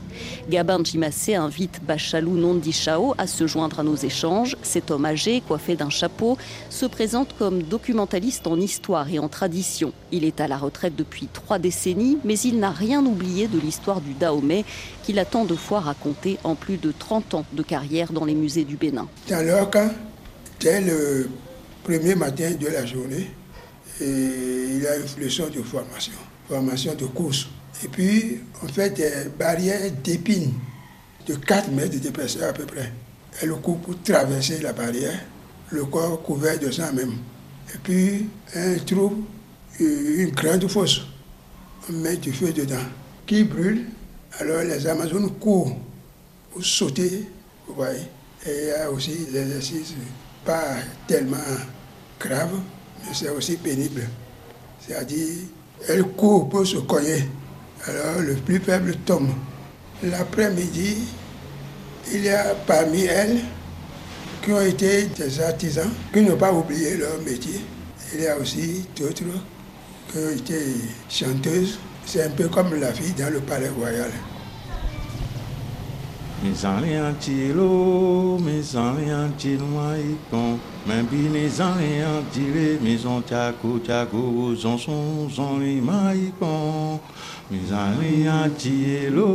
Gabin 0.50 0.81
Djimassé 0.81 1.36
invite 1.36 1.81
Bachalou 1.86 2.38
Nondichao 2.38 3.16
à 3.18 3.28
se 3.28 3.48
joindre 3.48 3.81
à 3.81 3.84
nos 3.84 3.98
échanges. 3.98 4.56
Cet 4.62 4.92
homme 4.92 5.04
âgé, 5.04 5.44
coiffé 5.46 5.75
d'un 5.75 5.90
chapeau, 5.90 6.38
se 6.69 6.86
présente 6.86 7.36
comme 7.38 7.63
documentaliste 7.63 8.48
en 8.48 8.62
histoire 8.62 9.12
et 9.12 9.19
en 9.19 9.28
tradition. 9.28 9.92
Il 10.13 10.24
est 10.24 10.40
à 10.40 10.48
la 10.48 10.56
retraite 10.56 10.96
depuis 10.96 11.28
trois 11.28 11.60
décennies, 11.60 12.18
mais 12.24 12.40
il 12.40 12.60
n'a 12.60 12.72
rien 12.72 13.06
oublié 13.06 13.50
de 13.50 13.60
l'histoire 13.60 14.00
du 14.00 14.13
Dahomey 14.13 14.63
qu'il 15.04 15.19
a 15.19 15.25
tant 15.25 15.44
de 15.44 15.56
fois 15.56 15.81
raconté 15.81 16.40
en 16.46 16.56
plus 16.56 16.78
de 16.78 16.92
30 16.92 17.34
ans 17.34 17.46
de 17.52 17.64
carrière 17.64 18.12
dans 18.14 18.24
les 18.24 18.36
musées 18.36 18.64
du 18.64 18.78
Bénin. 18.78 19.08
Dans 19.28 19.46
leur 19.46 19.70
cas, 19.70 19.92
dès 20.60 20.80
le 20.80 21.30
premier 21.84 22.16
matin 22.16 22.52
de 22.52 22.68
la 22.68 22.86
journée, 22.86 23.32
il 24.00 24.82
y 24.82 24.88
a 24.88 24.98
une 24.98 25.24
leçon 25.24 25.48
de 25.48 25.62
formation, 25.62 26.14
formation 26.48 26.94
de 26.94 27.06
course. 27.06 27.48
Et 27.84 27.88
puis, 27.88 28.40
on 28.64 28.68
fait 28.68 28.92
des 28.92 29.30
barrières 29.38 29.92
d'épines 30.04 30.54
de 31.28 31.36
4 31.36 31.72
mètres 31.72 32.00
d'épaisseur 32.00 32.50
à 32.50 32.54
peu 32.54 32.66
près. 32.66 32.92
Et 33.42 33.46
le 33.46 33.56
pour 33.56 33.80
traverser 34.04 34.60
la 34.60 34.72
barrière, 34.72 35.20
le 35.72 35.84
corps 35.86 36.22
couvert 36.22 36.60
de 36.60 36.70
sang 36.72 36.94
même. 36.94 37.16
Et 37.74 37.78
puis, 37.84 38.28
un 38.56 38.76
trou, 38.86 39.26
une 39.80 40.30
grande 40.30 40.68
fosse. 40.70 41.02
On 41.90 41.94
met 41.94 42.18
du 42.18 42.32
feu 42.32 42.54
dedans, 42.54 42.76
qui 43.26 43.44
brûle. 43.44 43.86
Alors 44.40 44.64
les 44.64 44.86
Amazones 44.88 45.32
courent 45.40 45.78
sauter, 46.62 47.28
vous 47.68 47.75
voyez. 47.75 48.07
Et 48.46 48.52
il 48.52 48.68
y 48.68 48.72
a 48.72 48.92
aussi 48.92 49.28
l'exercice 49.31 49.94
pas 50.44 50.75
tellement 51.08 51.38
grave, 52.20 52.60
mais 53.03 53.13
c'est 53.13 53.30
aussi 53.30 53.58
pénible. 53.58 54.08
C'est-à-dire, 54.80 55.44
elle 55.88 56.03
court 56.03 56.48
pour 56.50 56.65
se 56.65 56.77
cogner. 56.77 57.27
Alors 57.88 58.22
le 58.22 58.36
plus 58.36 58.60
faible 58.60 58.96
tombe. 59.06 59.30
L'après-midi, 60.03 60.98
il 62.12 62.24
y 62.24 62.30
a 62.30 62.56
parmi 62.68 63.03
elles 63.03 63.39
qui 64.44 64.51
ont 64.51 64.62
été 64.62 65.06
des 65.06 65.41
artisans, 65.41 65.89
qui 66.13 66.22
n'ont 66.22 66.38
pas 66.38 66.53
oublié 66.53 66.98
leur 66.98 67.20
métier. 67.22 67.62
Il 68.13 68.22
y 68.22 68.27
a 68.27 68.38
aussi 68.38 68.86
d'autres 68.96 69.24
qui 70.12 70.18
ont 70.18 70.30
été 70.30 70.60
chanteuses. 71.10 71.80
C'est 72.06 72.24
un 72.24 72.30
peu 72.30 72.48
comme 72.48 72.80
la 72.80 72.94
fille 72.94 73.13
dans 73.13 73.34
le 73.34 73.39
palais 73.39 73.70
royal. 73.70 74.12
Mizali 76.46 76.94
antilo, 76.94 78.38
mizali 78.38 79.10
antilo 79.10 79.66
maikon 79.66 80.60
Membi 80.86 81.28
mizali 81.34 82.04
antile, 82.06 82.80
mizon 82.82 83.24
tiako 83.24 83.80
tiako 83.80 84.54
Zon 84.56 84.78
son 84.78 85.28
zon 85.28 85.60
li 85.60 85.82
maikon 85.82 87.00
Mizali 87.50 88.28
antilo, 88.28 89.25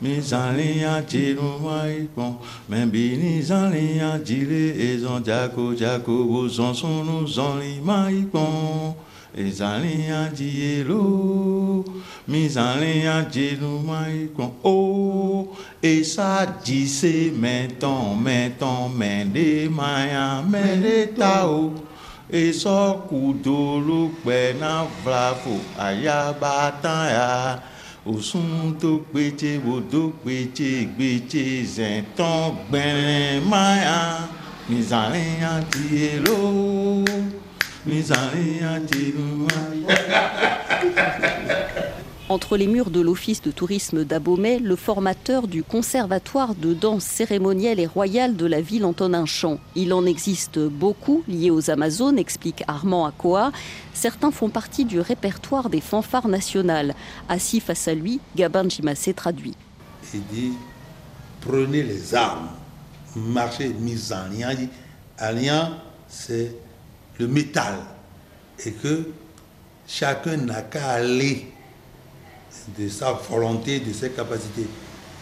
mizali 0.00 0.80
antilo 0.84 1.60
maikon 1.60 2.38
Membi 2.70 3.16
mizali 3.20 4.00
antile, 4.00 4.98
zon 4.98 5.22
tiako 5.22 5.74
tiako 5.74 6.48
Zon 6.48 6.74
son 6.74 7.26
zon 7.26 7.58
li 7.60 7.80
maikon 7.84 8.94
ezali 9.36 10.06
dielo 10.36 11.84
mizali 12.28 13.02
Et 15.86 16.02
ça 16.02 16.46
dit 16.64 16.88
c'est 16.88 17.30
maintenant, 17.36 18.14
maintenant, 18.14 18.88
mais 18.88 19.26
les 19.26 19.68
mayas, 19.68 20.42
mais 20.48 20.76
les 20.76 21.08
tao. 21.08 21.74
Et 22.32 22.54
ça 22.54 22.96
kudo 23.06 23.80
lo 23.80 24.10
pena 24.24 24.86
vlafo, 25.04 25.60
ayabatan 25.78 27.08
ya. 27.10 27.62
Osun 28.06 28.78
to 28.80 29.04
pété, 29.12 29.60
wodo 29.62 30.14
pété, 30.24 30.88
pété, 30.96 31.64
zentan 31.66 32.56
gbẹ̀rẹ̀ 32.70 33.44
maya. 33.46 34.26
Mizalin 34.70 35.44
anti 35.44 35.84
elo, 36.14 37.04
mizalin 37.84 38.64
anti 38.72 39.12
lumaya. 39.12 39.96
Entre 42.30 42.56
les 42.56 42.66
murs 42.66 42.88
de 42.88 43.02
l'Office 43.02 43.42
de 43.42 43.50
tourisme 43.50 44.02
d'Abomey, 44.02 44.58
le 44.58 44.76
formateur 44.76 45.46
du 45.46 45.62
Conservatoire 45.62 46.54
de 46.54 46.72
danse 46.72 47.04
cérémonielle 47.04 47.78
et 47.78 47.86
royale 47.86 48.34
de 48.34 48.46
la 48.46 48.62
ville 48.62 48.86
Antonin 48.86 49.26
Champ. 49.26 49.58
Il 49.74 49.92
en 49.92 50.06
existe 50.06 50.58
beaucoup 50.58 51.22
liés 51.28 51.50
aux 51.50 51.70
Amazones, 51.70 52.18
explique 52.18 52.64
Armand 52.66 53.04
Akoa. 53.04 53.52
Certains 53.92 54.30
font 54.30 54.48
partie 54.48 54.86
du 54.86 55.00
répertoire 55.00 55.68
des 55.68 55.82
fanfares 55.82 56.28
nationales. 56.28 56.94
Assis 57.28 57.60
face 57.60 57.88
à 57.88 57.94
lui, 57.94 58.20
Gabin 58.36 58.70
Jimassé 58.70 59.12
traduit. 59.12 59.54
Il 60.14 60.26
dit 60.32 60.52
prenez 61.42 61.82
les 61.82 62.14
armes, 62.14 62.48
marchez 63.14 63.68
mis 63.68 64.14
en 64.14 64.32
lien. 64.32 64.56
Alliant, 65.18 65.72
c'est 66.08 66.56
le 67.18 67.28
métal. 67.28 67.74
Et 68.64 68.72
que 68.72 69.10
chacun 69.86 70.38
n'a 70.38 70.62
qu'à 70.62 70.92
aller 70.92 71.52
de 72.78 72.88
sa 72.88 73.12
volonté, 73.12 73.80
de 73.80 73.92
ses 73.92 74.10
capacités. 74.10 74.66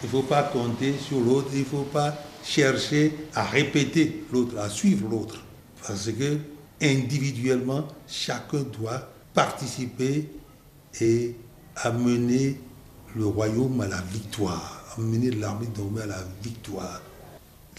Il 0.02 0.06
ne 0.06 0.10
faut 0.10 0.22
pas 0.22 0.42
compter 0.42 0.94
sur 0.98 1.20
l'autre, 1.20 1.48
il 1.52 1.60
ne 1.60 1.64
faut 1.64 1.82
pas 1.92 2.16
chercher 2.44 3.14
à 3.34 3.44
répéter 3.44 4.24
l'autre, 4.32 4.58
à 4.58 4.68
suivre 4.68 5.08
l'autre. 5.08 5.42
Parce 5.86 6.10
que 6.10 6.38
individuellement, 6.80 7.86
chacun 8.08 8.62
doit 8.62 9.08
participer 9.34 10.28
et 11.00 11.36
amener 11.76 12.60
le 13.14 13.26
royaume 13.26 13.80
à 13.80 13.88
la 13.88 14.00
victoire, 14.00 14.96
amener 14.98 15.30
l'armée 15.30 15.66
de 15.66 16.00
à 16.00 16.06
la 16.06 16.24
victoire. 16.42 17.00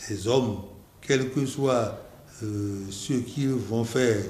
Les 0.09 0.27
hommes, 0.27 0.61
quel 1.01 1.29
que 1.31 1.45
soit 1.45 1.99
euh, 2.43 2.85
ce 2.89 3.13
qu'ils 3.13 3.49
vont 3.49 3.83
faire, 3.83 4.23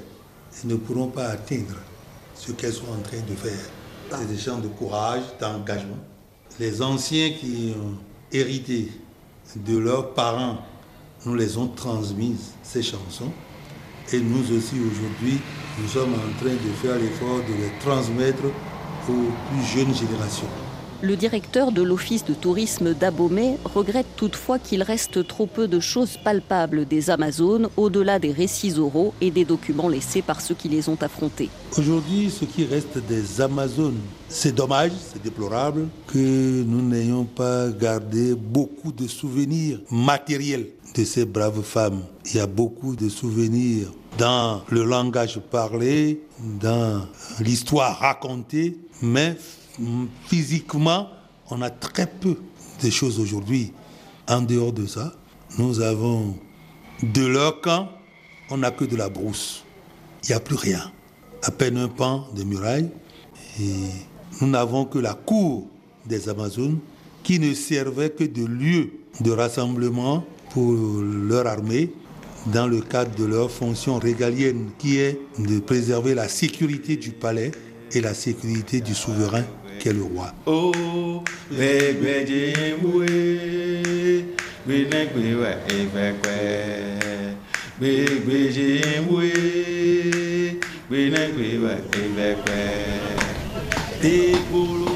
ne 0.65 0.75
pourront 0.75 1.07
pas 1.07 1.27
atteindre 1.27 1.75
ce 2.35 2.51
qu'elles 2.51 2.73
sont 2.73 2.91
en 2.91 3.01
train 3.01 3.21
de 3.27 3.35
faire. 3.35 3.69
C'est 4.11 4.27
des 4.27 4.37
chants 4.37 4.59
de 4.59 4.67
courage, 4.67 5.23
d'engagement. 5.39 5.97
Les 6.59 6.81
anciens 6.81 7.31
qui 7.31 7.73
ont 7.77 7.97
hérité 8.31 8.91
de 9.55 9.77
leurs 9.77 10.13
parents 10.13 10.59
nous 11.25 11.35
les 11.35 11.57
ont 11.57 11.67
transmises, 11.67 12.51
ces 12.63 12.83
chansons. 12.83 13.31
Et 14.11 14.19
nous 14.19 14.43
aussi, 14.55 14.75
aujourd'hui, 14.75 15.39
nous 15.79 15.87
sommes 15.87 16.13
en 16.13 16.39
train 16.39 16.53
de 16.53 16.71
faire 16.81 16.97
l'effort 16.97 17.39
de 17.39 17.53
les 17.53 17.71
transmettre 17.79 18.43
aux 19.09 19.11
plus 19.49 19.63
jeunes 19.65 19.95
générations. 19.95 20.62
Le 21.03 21.17
directeur 21.17 21.73
de 21.73 21.81
l'Office 21.81 22.23
de 22.23 22.33
tourisme 22.33 22.93
d'Abomey 22.93 23.57
regrette 23.65 24.07
toutefois 24.15 24.57
qu'il 24.57 24.81
reste 24.81 25.27
trop 25.27 25.47
peu 25.47 25.67
de 25.67 25.81
choses 25.81 26.15
palpables 26.15 26.85
des 26.85 27.09
Amazones 27.09 27.67
au-delà 27.75 28.19
des 28.19 28.31
récits 28.31 28.79
oraux 28.79 29.13
et 29.19 29.29
des 29.29 29.43
documents 29.43 29.89
laissés 29.89 30.21
par 30.21 30.39
ceux 30.39 30.55
qui 30.55 30.69
les 30.69 30.87
ont 30.87 30.97
affrontés. 31.01 31.49
Aujourd'hui, 31.77 32.29
ce 32.31 32.45
qui 32.45 32.63
reste 32.63 32.99
des 32.99 33.41
Amazones, 33.41 33.99
c'est 34.29 34.55
dommage, 34.55 34.93
c'est 35.11 35.21
déplorable 35.21 35.89
que 36.07 36.63
nous 36.63 36.81
n'ayons 36.81 37.25
pas 37.25 37.67
gardé 37.71 38.33
beaucoup 38.33 38.93
de 38.93 39.05
souvenirs 39.09 39.81
matériels 39.91 40.67
de 40.95 41.03
ces 41.03 41.25
braves 41.25 41.63
femmes. 41.63 42.03
Il 42.27 42.37
y 42.37 42.39
a 42.39 42.47
beaucoup 42.47 42.95
de 42.95 43.09
souvenirs 43.09 43.91
dans 44.17 44.61
le 44.69 44.85
langage 44.85 45.41
parlé, 45.51 46.21
dans 46.61 47.01
l'histoire 47.41 47.99
racontée, 47.99 48.77
mais 49.01 49.35
physiquement, 50.25 51.09
on 51.49 51.61
a 51.61 51.69
très 51.69 52.07
peu 52.07 52.35
de 52.83 52.89
choses 52.89 53.19
aujourd'hui. 53.19 53.71
En 54.27 54.41
dehors 54.41 54.73
de 54.73 54.85
ça, 54.85 55.13
nous 55.57 55.81
avons 55.81 56.35
de 57.01 57.25
leur 57.25 57.61
camp, 57.61 57.89
on 58.49 58.57
n'a 58.57 58.71
que 58.71 58.85
de 58.85 58.95
la 58.95 59.09
brousse. 59.09 59.63
Il 60.23 60.29
n'y 60.29 60.35
a 60.35 60.39
plus 60.39 60.55
rien. 60.55 60.91
À 61.41 61.51
peine 61.51 61.77
un 61.77 61.89
pan 61.89 62.27
de 62.35 62.43
muraille. 62.43 62.89
Nous 64.41 64.47
n'avons 64.47 64.85
que 64.85 64.99
la 64.99 65.13
cour 65.13 65.67
des 66.05 66.29
Amazones 66.29 66.79
qui 67.23 67.39
ne 67.39 67.53
servait 67.53 68.09
que 68.09 68.23
de 68.23 68.45
lieu 68.45 68.91
de 69.19 69.31
rassemblement 69.31 70.25
pour 70.51 70.73
leur 70.73 71.47
armée 71.47 71.91
dans 72.47 72.67
le 72.67 72.81
cadre 72.81 73.15
de 73.15 73.25
leur 73.25 73.51
fonction 73.51 73.99
régalienne 73.99 74.71
qui 74.77 74.97
est 74.97 75.19
de 75.39 75.59
préserver 75.59 76.13
la 76.13 76.27
sécurité 76.27 76.95
du 76.95 77.11
palais 77.11 77.51
et 77.91 78.01
la 78.01 78.13
sécurité 78.13 78.81
du 78.81 78.93
souverain 78.93 79.43
qu'est 79.83 79.91
le 79.91 80.03
roi? 80.03 80.31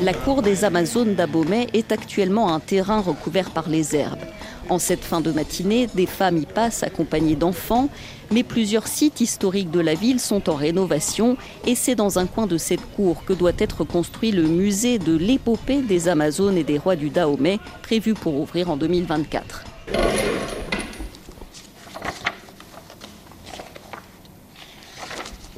La 0.04 0.14
cour 0.14 0.42
des 0.42 0.64
Amazones 0.64 1.16
d'Abomey 1.16 1.68
est 1.74 1.92
actuellement 1.92 2.54
un 2.54 2.62
terrain 2.62 3.02
recouvert 3.02 3.50
par 3.50 3.68
les 3.68 3.94
herbes. 3.94 4.24
En 4.70 4.80
cette 4.80 5.04
fin 5.04 5.22
de 5.22 5.32
matinée, 5.32 5.88
des 5.96 6.06
femmes 6.06 6.38
y 6.38 6.46
passent 6.46 6.84
accompagnées 6.84 7.38
d'enfants, 7.38 7.90
mais 8.32 8.44
plusieurs 8.44 8.88
sites 8.88 9.22
historiques 9.22 9.72
de 9.72 9.80
la 9.80 9.94
ville 9.94 10.20
sont 10.20 10.50
en 10.50 10.56
rénovation 10.56 11.38
et 11.66 11.74
c'est 11.74 11.96
dans 11.96 12.20
un 12.20 12.26
coin 12.26 12.48
de 12.48 12.58
cette 12.58 12.86
cour 12.96 13.24
que 13.24 13.32
doit 13.32 13.54
être 13.60 13.86
construit 13.86 14.32
le 14.32 14.44
musée 14.44 15.00
de 15.00 15.16
l'épopée 15.16 15.82
des 15.82 16.10
Amazones 16.10 16.58
et 16.58 16.66
des 16.66 16.78
rois 16.78 16.98
du 16.98 17.10
Dahomey, 17.10 17.60
prévu 17.82 18.14
pour 18.14 18.36
ouvrir 18.36 18.70
en 18.70 18.76
2024. 18.76 19.64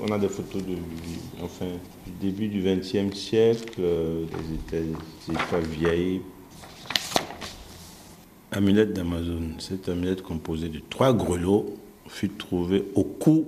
On 0.01 0.11
a 0.11 0.19
des 0.19 0.29
photos 0.29 0.61
du 0.63 0.77
début 2.21 2.47
du 2.47 2.61
XXe 2.61 3.17
siècle, 3.17 3.79
euh, 3.79 4.25
des 4.77 5.33
États 5.33 5.59
vieilles 5.59 6.21
amulette 8.51 8.93
d'Amazon. 8.93 9.51
Cette 9.59 9.89
amulette 9.89 10.21
composée 10.21 10.69
de 10.69 10.81
trois 10.89 11.13
grelots 11.13 11.77
fut 12.07 12.29
trouvée 12.29 12.85
au 12.95 13.03
cou 13.03 13.47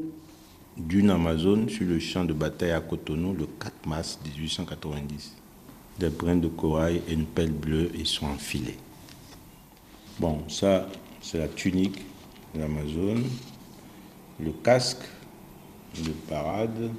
d'une 0.77 1.09
Amazone 1.09 1.69
sur 1.69 1.87
le 1.87 1.99
champ 1.99 2.23
de 2.23 2.33
bataille 2.33 2.71
à 2.71 2.81
Cotonou 2.81 3.33
le 3.33 3.47
4 3.59 3.87
mars 3.87 4.19
1890. 4.25 5.35
Des 5.99 6.09
brins 6.09 6.35
de 6.35 6.47
corail 6.47 7.01
et 7.07 7.13
une 7.13 7.25
pelle 7.25 7.51
bleue 7.51 7.91
y 7.95 8.05
sont 8.05 8.27
enfilés. 8.27 8.77
Bon, 10.19 10.43
ça, 10.47 10.87
c'est 11.21 11.39
la 11.39 11.47
tunique 11.47 12.01
de 12.53 12.59
l'Amazone, 12.59 13.23
le 14.39 14.51
casque 14.63 15.03
de 15.97 16.11
parade, 16.29 16.91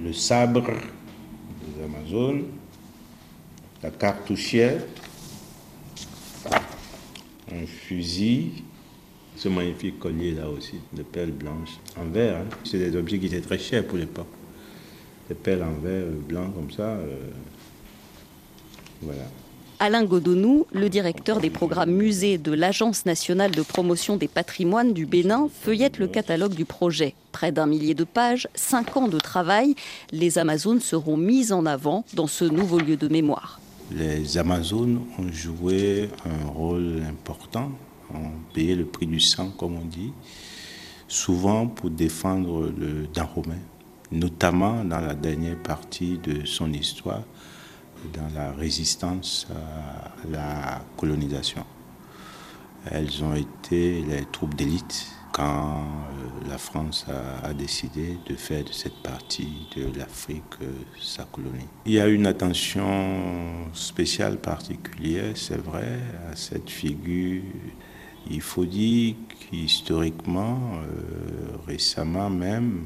le 0.00 0.12
sabre 0.12 0.64
des 0.66 1.84
Amazones, 1.84 2.44
la 3.82 3.90
cartouchière, 3.90 4.80
un 7.52 7.66
fusil, 7.66 8.50
ce 9.36 9.48
magnifique 9.48 9.98
collier 9.98 10.32
là 10.32 10.48
aussi, 10.48 10.76
de 10.92 11.02
perles 11.02 11.30
blanches 11.30 11.78
en 12.00 12.04
verre. 12.04 12.38
Hein. 12.38 12.56
C'est 12.64 12.78
des 12.78 12.96
objets 12.96 13.18
qui 13.18 13.26
étaient 13.26 13.40
très 13.40 13.58
chers 13.58 13.86
pour 13.86 13.98
l'époque. 13.98 14.26
Des 15.28 15.34
perles 15.34 15.62
en 15.62 15.80
verre 15.82 16.06
blanc 16.28 16.50
comme 16.50 16.70
ça. 16.70 16.82
Euh, 16.82 17.16
voilà. 19.00 19.24
Alain 19.78 20.04
Godonou, 20.04 20.66
le 20.72 20.88
directeur 20.88 21.40
des 21.40 21.50
programmes 21.50 21.90
musées 21.90 22.38
de 22.38 22.52
l'Agence 22.52 23.04
nationale 23.04 23.50
de 23.50 23.62
promotion 23.62 24.16
des 24.16 24.28
patrimoines 24.28 24.92
du 24.92 25.06
Bénin, 25.06 25.48
feuillette 25.52 25.98
le 25.98 26.06
catalogue 26.06 26.54
du 26.54 26.64
projet. 26.64 27.16
Près 27.32 27.50
d'un 27.50 27.66
millier 27.66 27.94
de 27.94 28.04
pages, 28.04 28.46
cinq 28.54 28.96
ans 28.96 29.08
de 29.08 29.18
travail, 29.18 29.74
les 30.12 30.38
Amazones 30.38 30.80
seront 30.80 31.16
mises 31.16 31.50
en 31.50 31.66
avant 31.66 32.04
dans 32.14 32.28
ce 32.28 32.44
nouveau 32.44 32.78
lieu 32.78 32.96
de 32.96 33.08
mémoire 33.08 33.61
les 33.94 34.38
Amazones 34.38 35.02
ont 35.18 35.32
joué 35.32 36.08
un 36.24 36.48
rôle 36.48 37.02
important, 37.08 37.70
ont 38.14 38.32
payé 38.52 38.74
le 38.74 38.84
prix 38.84 39.06
du 39.06 39.20
sang, 39.20 39.50
comme 39.50 39.76
on 39.76 39.84
dit, 39.84 40.12
souvent 41.08 41.66
pour 41.66 41.90
défendre 41.90 42.72
le 42.76 43.06
Dahomey, 43.06 43.60
notamment 44.10 44.84
dans 44.84 45.00
la 45.00 45.14
dernière 45.14 45.60
partie 45.62 46.18
de 46.18 46.44
son 46.44 46.72
histoire, 46.72 47.22
dans 48.12 48.34
la 48.34 48.52
résistance 48.52 49.46
à 49.50 50.28
la 50.28 50.82
colonisation. 50.96 51.64
Elles 52.90 53.22
ont 53.22 53.34
été 53.34 54.02
les 54.02 54.24
troupes 54.32 54.54
d'élite 54.54 55.06
quand 55.32 55.80
euh, 55.80 56.48
la 56.48 56.58
France 56.58 57.06
a, 57.42 57.52
décidé 57.54 58.18
de 58.28 58.34
faire 58.34 58.64
de 58.64 58.72
cette 58.72 59.02
partie 59.02 59.68
de 59.76 59.98
l'Afrique 59.98 60.42
euh, 60.62 60.70
sa 61.00 61.24
colonie. 61.24 61.66
Il 61.86 61.92
y 61.92 62.00
a 62.00 62.06
une 62.06 62.26
attention 62.26 63.72
spéciale, 63.72 64.36
particulière, 64.38 65.32
c'est 65.34 65.60
vrai, 65.60 65.98
à 66.30 66.36
cette 66.36 66.70
figure. 66.70 67.42
Il 68.30 68.40
faut 68.40 68.66
dire 68.66 69.16
qu'historiquement, 69.40 70.58
euh, 70.74 71.56
récemment 71.66 72.30
même, 72.30 72.82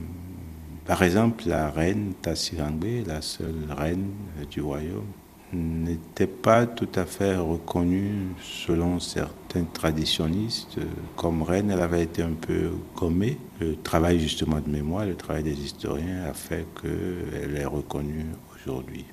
par 0.86 1.02
exemple, 1.02 1.44
la 1.46 1.70
reine 1.70 2.14
Tassirangbe, 2.22 3.06
la 3.06 3.20
seule 3.20 3.66
reine 3.76 4.12
du 4.50 4.60
royaume, 4.60 5.12
n'était 5.56 6.26
pas 6.26 6.66
tout 6.66 6.88
à 6.94 7.04
fait 7.04 7.36
reconnue 7.36 8.28
selon 8.42 9.00
certains 9.00 9.64
traditionnistes 9.64 10.78
comme 11.16 11.42
reine. 11.42 11.70
Elle 11.70 11.80
avait 11.80 12.02
été 12.02 12.22
un 12.22 12.34
peu 12.34 12.70
gommée. 12.94 13.38
Le 13.60 13.76
travail 13.76 14.20
justement 14.20 14.60
de 14.60 14.68
mémoire, 14.68 15.06
le 15.06 15.16
travail 15.16 15.42
des 15.42 15.58
historiens 15.58 16.25
a 16.25 16.34
fait 16.34 16.66
qu'elle 16.80 17.56
est 17.56 17.64
reconnue 17.64 18.26
aujourd'hui. 18.54 19.04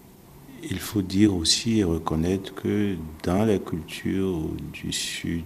Il 0.70 0.80
faut 0.80 1.02
dire 1.02 1.36
aussi 1.36 1.80
et 1.80 1.84
reconnaître 1.84 2.54
que 2.54 2.96
dans 3.24 3.44
la 3.46 3.60
culture 3.60 4.40
du 4.72 4.92
sud 4.92 5.44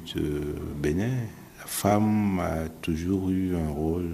Bénin, 0.82 1.16
la 1.60 1.66
femme 1.66 2.40
a 2.40 2.70
toujours 2.70 3.30
eu 3.30 3.56
un 3.56 3.70
rôle, 3.70 4.12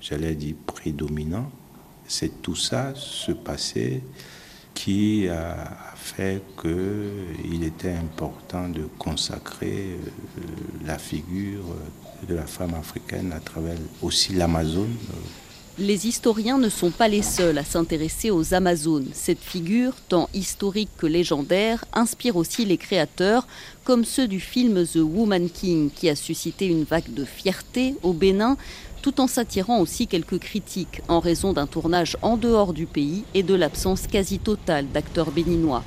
j'allais 0.00 0.34
dire, 0.34 0.54
prédominant. 0.66 1.50
C'est 2.06 2.42
tout 2.42 2.56
ça, 2.56 2.92
ce 2.94 3.32
passé, 3.32 4.02
qui 4.78 5.26
a 5.28 5.92
fait 5.96 6.40
qu'il 6.62 7.64
était 7.64 7.94
important 7.94 8.68
de 8.68 8.82
consacrer 8.96 9.96
euh, 9.96 10.40
la 10.86 10.98
figure 10.98 11.64
de 12.28 12.34
la 12.36 12.46
femme 12.46 12.74
africaine 12.74 13.32
à 13.36 13.40
travers 13.40 13.76
aussi 14.02 14.34
l'Amazone. 14.34 14.94
Les 15.80 16.06
historiens 16.06 16.58
ne 16.58 16.68
sont 16.68 16.90
pas 16.90 17.08
les 17.08 17.22
seuls 17.22 17.58
à 17.58 17.64
s'intéresser 17.64 18.30
aux 18.30 18.54
Amazones. 18.54 19.08
Cette 19.14 19.40
figure, 19.40 19.94
tant 20.08 20.28
historique 20.32 20.90
que 20.96 21.06
légendaire, 21.06 21.84
inspire 21.92 22.36
aussi 22.36 22.64
les 22.64 22.76
créateurs, 22.76 23.48
comme 23.84 24.04
ceux 24.04 24.28
du 24.28 24.38
film 24.38 24.84
The 24.86 24.96
Woman 24.96 25.48
King, 25.50 25.90
qui 25.90 26.08
a 26.08 26.16
suscité 26.16 26.66
une 26.66 26.84
vague 26.84 27.12
de 27.14 27.24
fierté 27.24 27.94
au 28.02 28.12
Bénin, 28.12 28.56
tout 29.02 29.20
en 29.20 29.26
s'attirant 29.26 29.80
aussi 29.80 30.06
quelques 30.06 30.38
critiques 30.38 31.02
en 31.08 31.20
raison 31.20 31.52
d'un 31.52 31.66
tournage 31.66 32.16
en 32.22 32.36
dehors 32.36 32.72
du 32.72 32.86
pays 32.86 33.24
et 33.34 33.42
de 33.42 33.54
l'absence 33.54 34.06
quasi 34.06 34.38
totale 34.38 34.86
d'acteurs 34.88 35.30
béninois. 35.30 35.82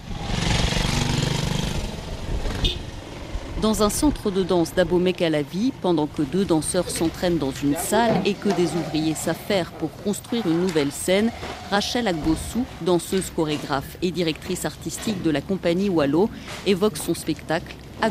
Dans 3.61 3.83
un 3.83 3.91
centre 3.91 4.31
de 4.31 4.41
danse 4.41 4.73
d'Abomey-Calavi, 4.73 5.71
pendant 5.83 6.07
que 6.07 6.23
deux 6.23 6.45
danseurs 6.45 6.89
s'entraînent 6.89 7.37
dans 7.37 7.51
une 7.51 7.75
salle 7.75 8.19
et 8.25 8.33
que 8.33 8.49
des 8.49 8.73
ouvriers 8.73 9.13
s'affairent 9.13 9.71
pour 9.73 9.91
construire 10.03 10.47
une 10.47 10.61
nouvelle 10.61 10.91
scène, 10.91 11.31
Rachel 11.69 12.07
Agbossou, 12.07 12.65
danseuse 12.81 13.29
chorégraphe 13.35 13.97
et 14.01 14.09
directrice 14.09 14.65
artistique 14.65 15.21
de 15.21 15.29
la 15.29 15.41
compagnie 15.41 15.89
Wallo, 15.89 16.27
évoque 16.65 16.97
son 16.97 17.13
spectacle 17.13 17.75
à. 18.01 18.09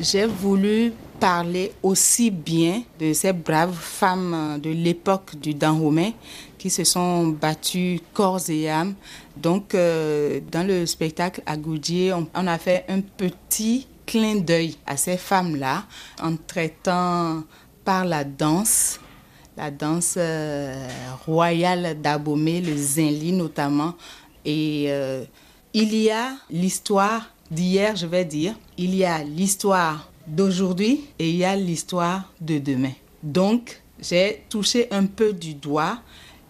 J'ai 0.00 0.24
voulu 0.24 0.94
parler 1.24 1.72
aussi 1.82 2.30
bien 2.30 2.82
de 3.00 3.14
ces 3.14 3.32
braves 3.32 3.78
femmes 3.80 4.60
de 4.62 4.68
l'époque 4.68 5.34
du 5.36 5.54
Dahomey 5.54 6.12
qui 6.58 6.68
se 6.68 6.84
sont 6.84 7.28
battues 7.28 7.98
corps 8.12 8.50
et 8.50 8.68
âme. 8.68 8.92
Donc, 9.34 9.74
euh, 9.74 10.40
dans 10.52 10.66
le 10.66 10.84
spectacle 10.84 11.40
à 11.46 11.56
Goudier, 11.56 12.12
on, 12.12 12.46
a 12.46 12.58
fait 12.58 12.84
un 12.90 13.00
petit 13.00 13.88
clin 14.04 14.34
d'œil 14.34 14.76
à 14.86 14.98
ces 14.98 15.16
femmes-là 15.16 15.84
en 16.22 16.36
traitant 16.36 17.42
par 17.86 18.04
la 18.04 18.24
danse, 18.24 19.00
la 19.56 19.70
danse 19.70 20.16
euh, 20.18 20.86
royale 21.24 22.02
d'Abomey, 22.02 22.60
le 22.60 22.76
zinli 22.76 23.32
notamment. 23.32 23.94
Et 24.44 24.88
euh, 24.88 25.24
il 25.72 25.94
y 25.94 26.10
a 26.10 26.34
l'histoire 26.50 27.30
d'hier, 27.50 27.96
je 27.96 28.04
vais 28.04 28.26
dire. 28.26 28.54
Il 28.76 28.94
y 28.94 29.06
a 29.06 29.24
l'histoire 29.24 30.10
d'aujourd'hui 30.26 31.04
et 31.18 31.30
il 31.30 31.36
y 31.36 31.44
a 31.44 31.56
l'histoire 31.56 32.32
de 32.40 32.58
demain. 32.58 32.92
Donc, 33.22 33.80
j'ai 34.00 34.44
touché 34.48 34.88
un 34.90 35.06
peu 35.06 35.32
du 35.32 35.54
doigt 35.54 35.98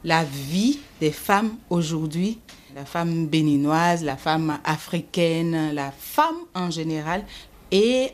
la 0.05 0.23
vie 0.25 0.79
des 1.01 1.11
femmes 1.11 1.57
aujourd'hui, 1.71 2.39
la 2.75 2.85
femme 2.85 3.27
béninoise, 3.27 4.05
la 4.05 4.17
femme 4.17 4.59
africaine, 4.65 5.73
la 5.73 5.91
femme 5.91 6.37
en 6.55 6.71
général. 6.71 7.25
Et 7.71 8.11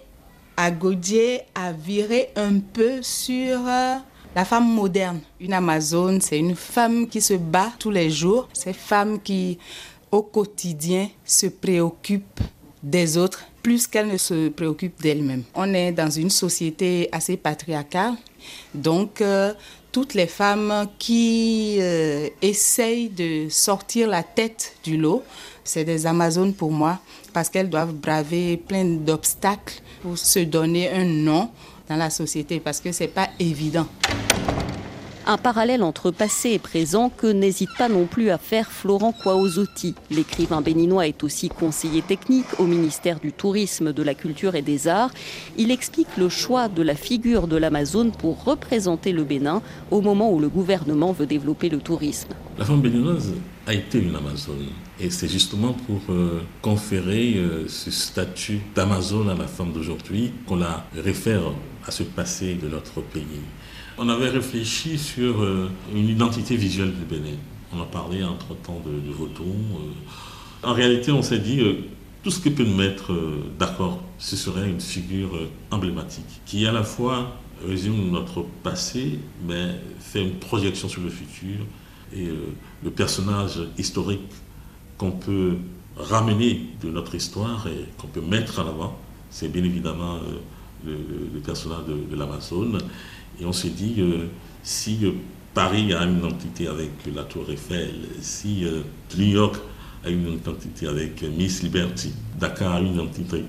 à 0.57 0.71
Gaudier 0.71 1.41
a 1.55 1.73
viré 1.73 2.31
un 2.37 2.61
peu 2.61 3.03
sur 3.03 3.59
euh, 3.67 3.97
la 4.37 4.45
femme 4.45 4.73
moderne. 4.73 5.21
Une 5.41 5.53
Amazone, 5.53 6.21
c'est 6.21 6.39
une 6.39 6.55
femme 6.55 7.09
qui 7.09 7.21
se 7.21 7.35
bat 7.35 7.73
tous 7.79 7.91
les 7.91 8.11
jours. 8.11 8.49
C'est 8.53 8.73
femme 8.73 9.21
qui, 9.21 9.59
au 10.13 10.23
quotidien, 10.23 11.09
se 11.25 11.47
préoccupe 11.47 12.41
des 12.83 13.17
autres 13.17 13.45
plus 13.63 13.87
qu'elle 13.87 14.09
ne 14.09 14.17
se 14.17 14.49
préoccupe 14.49 15.01
d'elle-même. 15.01 15.43
On 15.55 15.73
est 15.75 15.93
dans 15.93 16.11
une 16.11 16.31
société 16.31 17.09
assez 17.13 17.37
patriarcale, 17.37 18.15
donc 18.75 19.21
euh, 19.21 19.53
toutes 19.93 20.15
les 20.15 20.27
femmes 20.27 20.87
qui 20.99 21.77
euh, 21.81 22.29
essayent 22.43 23.09
de 23.09 23.49
sortir 23.49 24.09
la 24.09 24.23
tête 24.23 24.75
du 24.85 24.97
lot, 24.97 25.23
c'est 25.65 25.85
des 25.85 26.07
Amazones 26.07 26.55
pour 26.55 26.71
moi, 26.71 26.99
parce 27.33 27.49
qu'elles 27.49 27.71
doivent 27.71 27.95
braver 27.95 28.57
plein 28.57 28.85
d'obstacles 28.85 29.81
pour 30.03 30.17
se 30.17 30.41
donner 30.41 30.91
un 30.91 31.05
nom 31.05 31.51
dans 31.89 31.97
la 31.97 32.11
société, 32.11 32.61
parce 32.61 32.81
que 32.81 32.93
c'est 32.93 33.09
pas 33.09 33.29
évident. 33.39 33.87
Un 35.27 35.37
parallèle 35.37 35.83
entre 35.83 36.11
passé 36.11 36.51
et 36.51 36.59
présent 36.59 37.11
que 37.11 37.27
n'hésite 37.27 37.71
pas 37.77 37.89
non 37.89 38.07
plus 38.07 38.31
à 38.31 38.39
faire 38.39 38.71
Florent 38.71 39.13
Kwaozotti. 39.13 39.95
L'écrivain 40.11 40.63
béninois 40.63 41.07
est 41.07 41.23
aussi 41.23 41.51
conseiller 41.51 42.01
technique 42.01 42.47
au 42.59 42.65
ministère 42.65 43.21
du 43.21 43.33
Tourisme, 43.33 43.93
de 43.93 44.03
la 44.03 44.15
Culture 44.15 44.55
et 44.55 44.63
des 44.63 44.89
Arts. 44.89 45.11
Il 45.59 45.71
explique 45.71 46.17
le 46.17 46.31
choix 46.31 46.69
de 46.69 46.83
la 46.83 46.95
figure 46.95 47.49
de 47.49 47.57
l'Amazone 47.57 48.13
pour 48.13 48.45
représenter 48.45 49.13
le 49.13 49.25
Bénin 49.25 49.61
au 49.91 50.01
moment 50.01 50.33
où 50.33 50.41
le 50.41 50.49
gouvernement 50.49 51.13
veut 51.13 51.27
développer 51.27 51.69
le 51.69 51.79
tourisme. 51.79 52.31
La 52.59 52.65
femme 52.65 52.81
béninoise 52.81 53.35
a 53.67 53.75
été 53.75 53.99
une 53.99 54.17
Amazone. 54.17 54.69
Et 54.99 55.11
c'est 55.11 55.29
justement 55.29 55.75
pour 55.87 56.01
euh, 56.15 56.41
conférer 56.63 57.35
euh, 57.37 57.69
ce 57.69 57.91
statut 57.91 58.61
d'Amazone 58.75 59.29
à 59.29 59.35
la 59.35 59.47
femme 59.47 59.73
d'aujourd'hui 59.73 60.33
qu'on 60.47 60.57
la 60.57 60.87
réfère 60.97 61.43
à 61.87 61.91
ce 61.91 62.03
passé 62.03 62.55
de 62.55 62.69
notre 62.69 63.01
pays. 63.03 63.41
On 63.99 64.09
avait 64.09 64.31
réfléchi 64.31 64.99
sur 64.99 65.43
euh, 65.43 65.69
une 65.95 66.09
identité 66.09 66.57
visuelle 66.57 66.93
du 66.93 67.05
Bénin. 67.05 67.37
On 67.73 67.81
a 67.81 67.85
parlé 67.85 68.25
entre-temps 68.25 68.81
de, 68.85 68.93
de 68.93 69.11
euh. 69.11 70.63
En 70.63 70.73
réalité, 70.73 71.13
on 71.13 71.23
s'est 71.23 71.39
dit, 71.39 71.61
euh, 71.61 71.85
tout 72.23 72.31
ce 72.31 72.41
qui 72.41 72.51
peut 72.51 72.65
nous 72.65 72.77
mettre 72.77 73.13
d'accord, 73.59 74.03
ce 74.19 74.37
serait 74.37 74.69
une 74.69 74.81
figure 74.81 75.31
emblématique, 75.71 76.43
qui 76.45 76.67
à 76.67 76.73
la 76.73 76.83
fois 76.83 77.35
résume 77.67 78.11
notre 78.11 78.45
passé, 78.63 79.19
mais 79.47 79.77
fait 79.99 80.23
une 80.23 80.35
projection 80.35 80.89
sur 80.89 81.01
le 81.01 81.09
futur. 81.09 81.57
Et 82.15 82.29
le 82.85 82.91
personnage 82.91 83.61
historique 83.79 84.21
qu'on 84.99 85.13
peut 85.13 85.57
ramener 85.97 86.67
de 86.83 86.91
notre 86.91 87.15
histoire 87.15 87.67
et 87.69 87.87
qu'on 87.97 88.09
peut 88.09 88.21
mettre 88.21 88.59
en 88.59 88.69
avant, 88.69 88.99
c'est 89.31 89.51
bien 89.51 89.65
évidemment 89.65 90.19
le, 90.85 91.41
personnage 91.41 91.87
de, 91.89 92.11
de 92.11 92.17
l'Amazone. 92.19 92.81
Et 93.41 93.47
on 93.47 93.53
s'est 93.53 93.71
dit, 93.71 93.95
euh, 93.99 94.27
si 94.63 94.99
euh, 95.05 95.13
Paris 95.55 95.93
a 95.95 96.05
une 96.05 96.19
identité 96.19 96.69
avec 96.69 96.91
la 97.15 97.23
Tour 97.25 97.51
Eiffel, 97.51 97.95
si 98.21 98.65
euh, 98.65 98.83
New 99.17 99.27
York 99.27 99.57
a 100.05 100.11
une 100.11 100.35
identité 100.35 100.87
avec 100.87 101.23
Miss 101.23 101.63
Liberty, 101.63 102.13
Dakar 102.39 102.75
a 102.77 102.81
une 102.81 102.95
identité 102.95 103.45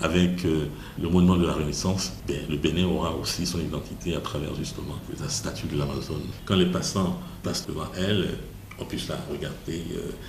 avec 0.00 0.44
le 0.44 1.08
monument 1.08 1.36
de 1.36 1.46
la 1.46 1.54
Renaissance, 1.54 2.12
ben, 2.28 2.36
le 2.50 2.58
Bénin 2.58 2.84
aura 2.84 3.16
aussi 3.16 3.46
son 3.46 3.58
identité 3.60 4.14
à 4.14 4.20
travers 4.20 4.54
justement 4.54 4.96
la 5.18 5.28
statue 5.28 5.68
de 5.68 5.78
l'Amazone. 5.78 6.20
Quand 6.44 6.54
les 6.56 6.66
passants 6.66 7.18
passent 7.42 7.66
devant 7.66 7.86
elle, 7.96 8.28
on 8.78 8.84
puisse 8.84 9.08
la 9.08 9.16
regarder 9.32 9.82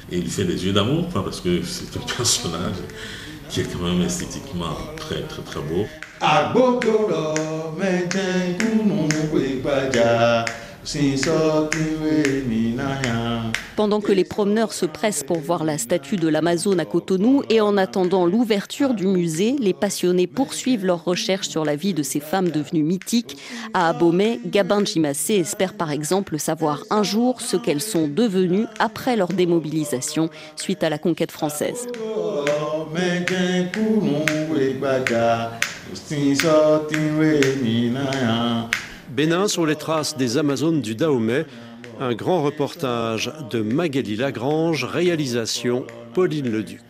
et 0.09 0.21
lui 0.21 0.29
faire 0.29 0.47
des 0.47 0.65
yeux 0.65 0.71
d'amour, 0.71 1.09
parce 1.09 1.41
que 1.41 1.61
c'est 1.63 1.97
un 1.97 2.15
personnage 2.15 2.77
qui 3.49 3.61
est 3.61 3.71
quand 3.71 3.83
même 3.83 4.01
esthétiquement 4.01 4.75
très 4.95 5.21
très 5.23 5.41
très 5.41 5.61
beau. 5.61 5.85
Pendant 13.75 13.99
que 13.99 14.13
les 14.13 14.23
promeneurs 14.23 14.71
se 14.71 14.85
pressent 14.85 15.23
pour 15.23 15.39
voir 15.39 15.65
la 15.65 15.77
statue 15.77 16.15
de 16.15 16.29
l'Amazone 16.29 16.79
à 16.79 16.85
Cotonou 16.85 17.43
et 17.49 17.59
en 17.59 17.75
attendant 17.75 18.25
l'ouverture 18.25 18.93
du 18.93 19.05
musée, 19.05 19.57
les 19.59 19.73
passionnés 19.73 20.27
poursuivent 20.27 20.85
leurs 20.85 21.03
recherches 21.03 21.49
sur 21.49 21.65
la 21.65 21.75
vie 21.75 21.93
de 21.93 22.03
ces 22.03 22.21
femmes 22.21 22.49
devenues 22.49 22.83
mythiques. 22.83 23.37
À 23.73 23.89
Abomey, 23.89 24.39
Gabin 24.45 24.85
Jimassé 24.85 25.35
espère 25.35 25.73
par 25.73 25.91
exemple 25.91 26.39
savoir 26.39 26.83
un 26.89 27.03
jour 27.03 27.41
ce 27.41 27.57
qu'elles 27.57 27.81
sont 27.81 28.07
devenues 28.07 28.65
après 28.79 29.17
leur 29.17 29.27
démobilisation 29.27 30.29
suite 30.55 30.83
à 30.83 30.89
la 30.89 30.97
conquête 30.97 31.31
française. 31.33 31.87
Bénin 39.09 39.47
sur 39.47 39.65
les 39.65 39.75
traces 39.75 40.15
des 40.17 40.37
Amazones 40.37 40.81
du 40.81 40.95
Dahomey, 40.95 41.45
un 41.99 42.13
grand 42.13 42.43
reportage 42.43 43.31
de 43.49 43.61
Magali 43.61 44.15
Lagrange, 44.15 44.83
réalisation 44.85 45.85
Pauline 46.13 46.51
Leduc. 46.51 46.81